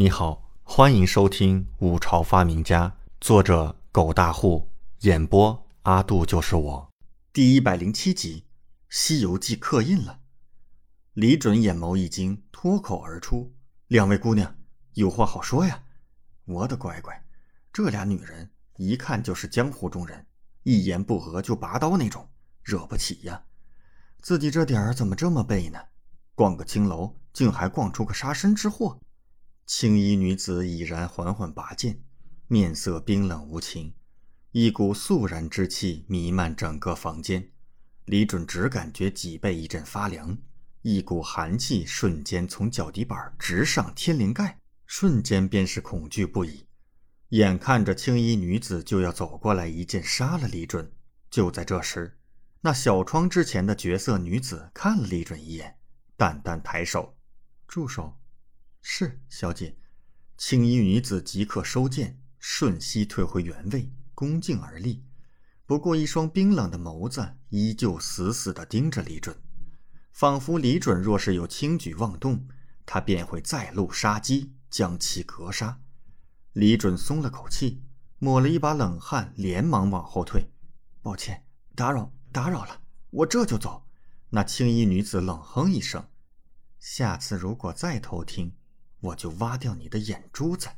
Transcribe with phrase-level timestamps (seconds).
[0.00, 2.88] 你好，欢迎收听《五朝发明家》，
[3.20, 6.90] 作者狗大户，演播阿杜就是我，
[7.34, 8.40] 第一百零七集，
[8.88, 10.20] 《西游记》刻印了。
[11.12, 13.52] 李准眼眸一惊，脱口而出
[13.88, 14.56] ：“两位姑娘，
[14.94, 15.82] 有话好说呀！”
[16.48, 17.22] 我的乖乖，
[17.70, 20.24] 这俩女人一看就是江湖中人，
[20.62, 22.26] 一言不合就拔刀那种，
[22.62, 23.42] 惹不起呀。
[24.22, 25.78] 自己这点儿怎么这么背呢？
[26.34, 28.98] 逛个青楼，竟还逛出个杀身之祸！
[29.72, 32.02] 青衣女子已然缓缓拔剑，
[32.48, 33.94] 面色冰冷无情，
[34.50, 37.52] 一股肃然之气弥漫整个房间。
[38.06, 40.36] 李准只感觉脊背一阵发凉，
[40.82, 46.66] 一股寒气瞬间从脚底板直上天灵盖，瞬间便是恐惧不已。
[47.28, 50.90] 眼看着青衣女子就要走过来一剑杀了李准，
[51.30, 52.18] 就在这时，
[52.60, 55.76] 那小窗之前的绝色女子看了李准一眼，
[56.16, 57.16] 淡淡抬手
[57.68, 58.12] ：“住手。”
[58.82, 59.76] 是小姐，
[60.36, 65.04] 青衣女子即刻收剑，瞬息退回原位，恭敬而立。
[65.66, 69.36] 不过，一双冰冷的眸子依旧死死地盯着李准，
[70.12, 72.48] 仿佛李准若是有轻举妄动，
[72.84, 75.80] 他便会再露杀机，将其格杀。
[76.54, 77.82] 李准松了口气，
[78.18, 80.50] 抹了一把冷汗，连忙往后退
[81.00, 81.44] ：“抱歉，
[81.76, 83.86] 打扰打扰了，我这就走。”
[84.30, 86.08] 那青衣女子冷哼一声
[86.80, 88.52] ：“下次如果再偷听。”
[89.00, 90.68] 我就挖掉你的眼珠子！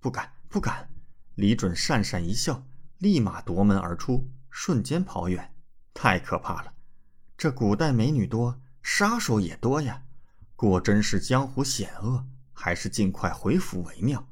[0.00, 0.88] 不敢，不敢！
[1.34, 2.66] 李准讪讪一笑，
[2.98, 5.54] 立马夺门而出，瞬间跑远。
[5.92, 6.72] 太可怕了！
[7.36, 10.04] 这古代美女多，杀手也多呀！
[10.54, 14.28] 果真是江湖险恶，还是尽快回府为妙。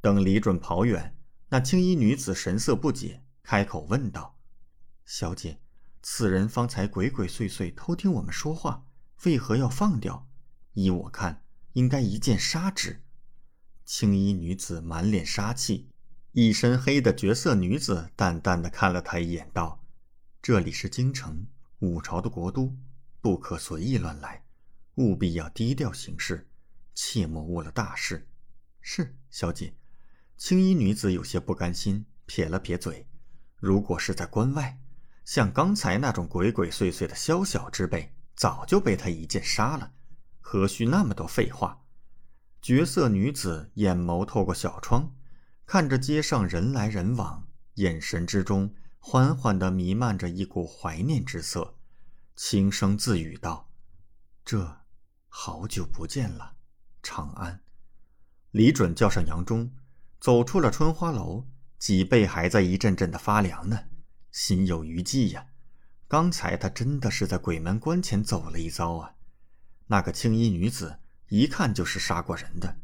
[0.00, 1.16] 等李准跑远，
[1.48, 4.36] 那青衣女子神色不解，开口问道
[5.04, 5.60] ：“小姐，
[6.02, 8.84] 此人方才鬼鬼祟祟偷听我们说话，
[9.24, 10.28] 为何要放掉？
[10.74, 11.42] 依我看。”
[11.76, 13.02] 应该一剑杀之。
[13.84, 15.90] 青衣女子满脸杀气，
[16.32, 19.84] 一身黑的绝色女子淡淡的看了他一眼，道
[20.40, 21.46] ：“这里是京城，
[21.80, 22.74] 五朝的国都，
[23.20, 24.42] 不可随意乱来，
[24.94, 26.48] 务必要低调行事，
[26.94, 28.26] 切莫误了大事。”
[28.80, 29.74] 是小姐。
[30.38, 33.06] 青衣女子有些不甘心，撇了撇嘴
[33.60, 34.80] ：“如果是在关外，
[35.26, 39.92] 像刚才那种鬼鬼祟祟的宵小之辈，早就被他一剑杀了。”
[40.48, 41.82] 何须那么多废话？
[42.62, 45.12] 绝色女子眼眸透过小窗，
[45.66, 51.74] 看着街上人来人往，眼神之中缓缓地弥漫着一股怀念之色，
[52.36, 53.72] 轻声自语道
[54.46, 54.82] ：“这，
[55.26, 56.54] 好久不见了，
[57.02, 57.60] 长安。”
[58.52, 59.72] 李准叫上杨忠，
[60.20, 63.76] 走出了春花楼，脊背还在一阵阵的发凉呢，
[64.30, 65.48] 心有余悸呀。
[66.06, 69.15] 刚才他真的是在鬼门关前走了一遭啊。
[69.86, 70.98] 那个青衣女子
[71.28, 72.76] 一看就是杀过人的，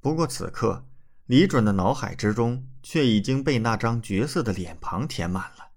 [0.00, 0.86] 不过此刻
[1.26, 5.70] 李准的脑海之中却已经被那张绝色的脸庞填满了。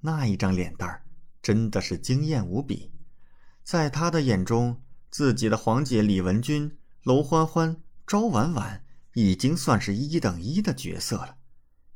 [0.00, 1.04] 那一张脸蛋儿
[1.40, 2.92] 真的是惊艳无比，
[3.62, 4.80] 在他的眼中，
[5.10, 11.36] 自己的皇姐李文君、娄欢欢、昭婉婉已经算是一等一的角色了。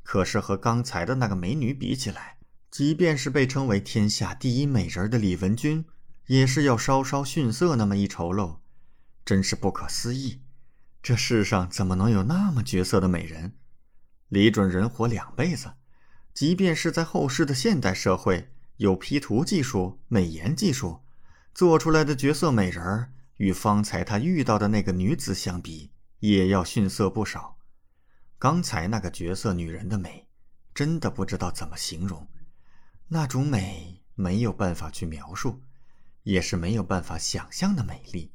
[0.03, 2.37] 可是和刚才的那个美女比起来，
[2.71, 5.85] 即便是被称为天下第一美人的李文君。
[6.27, 8.61] 也是要稍稍逊色那么一筹喽，
[9.25, 10.41] 真是不可思议！
[11.01, 13.53] 这世上怎么能有那么绝色的美人？
[14.27, 15.75] 李准人活两辈子，
[16.33, 20.99] 即便是在后世的现代社会，有 P 图技术、美颜技术，
[21.53, 27.57] 做出来的绝色美人儿，与方才他遇到的那个女子相比，也要逊色不少。
[28.37, 30.27] 刚才那个绝色女人的美，
[30.75, 32.27] 真的不知道怎么形容，
[33.07, 35.61] 那种美没有办法去描述。
[36.27, 38.33] 也是没有办法想象的美丽。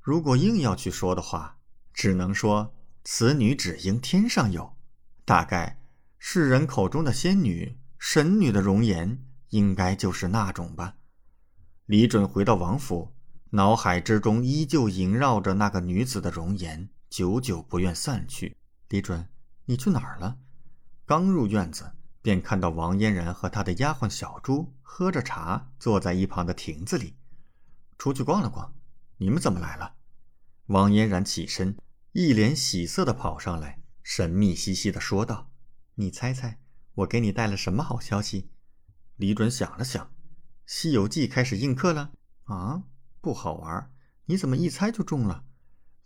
[0.00, 1.56] 如果硬要去说的话，
[1.94, 2.74] 只能说
[3.04, 4.76] 此女只应天上有。
[5.24, 5.80] 大概
[6.18, 10.96] 世人口中的仙女、神女的容颜，应该就是那种吧。
[11.84, 13.14] 李准回到王府，
[13.50, 18.56] 脑海之中依旧萦绕着那个女子的容颜，久久不愿散去。
[18.88, 19.28] 李准，
[19.66, 20.38] 你去哪儿了？
[21.06, 21.92] 刚入院子。
[22.26, 27.14] 便看到王嫣然和他的丫鬟小朱喝着茶，坐在一旁的亭子里。
[27.98, 28.74] 出去逛了逛，
[29.18, 29.94] 你们怎么来了？
[30.66, 31.76] 王嫣然起身，
[32.10, 35.52] 一脸喜色的跑上来，神秘兮兮的说道
[35.94, 36.58] ：“你猜猜，
[36.94, 38.50] 我给你带了什么好消息？”
[39.14, 40.04] 李准想了想，
[40.66, 42.10] 《西游记》开始映客了
[42.46, 42.82] 啊，
[43.20, 43.92] 不好玩。
[44.24, 45.44] 你怎么一猜就中了？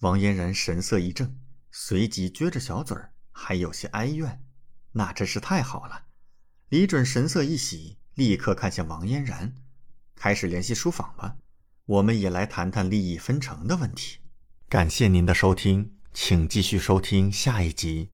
[0.00, 1.40] 王嫣然神色一正，
[1.70, 4.44] 随即撅着小嘴儿，还有些哀怨
[4.92, 6.08] ：“那真是太好了。”
[6.70, 9.52] 李准神色一喜，立刻看向王嫣然，
[10.14, 11.36] 开始联系书房吧。
[11.84, 14.18] 我们也来谈谈利益分成的问题。
[14.68, 18.08] 感谢您的收听，请继续收听下一集。